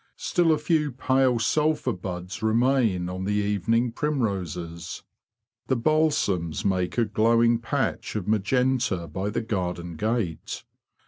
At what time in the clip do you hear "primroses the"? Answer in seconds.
3.91-5.75